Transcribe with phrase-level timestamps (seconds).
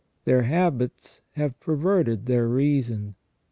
[0.25, 3.13] Their habits have perverted their reason.